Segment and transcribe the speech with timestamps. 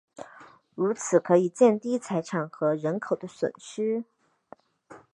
[0.73, 4.03] 如此可以降低财产和人口的损失。